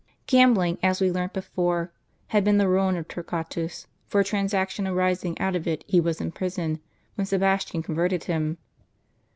Gambling, 0.25 0.79
as 0.81 0.99
we 0.99 1.11
learnt 1.11 1.31
before, 1.31 1.91
had 2.29 2.43
been 2.43 2.57
the 2.57 2.67
ruin 2.67 2.97
of 2.97 3.07
Tor 3.07 3.21
quatus: 3.21 3.85
for 4.07 4.21
a 4.21 4.23
transaction 4.23 4.87
arising 4.87 5.39
out 5.39 5.55
of 5.55 5.67
it 5.67 5.83
he 5.87 5.99
was 6.01 6.19
in 6.19 6.31
prison 6.31 6.77
M^ 6.77 6.81
when 7.13 7.27
Sebastian 7.27 7.83
converted 7.83 8.23
him. 8.23 8.57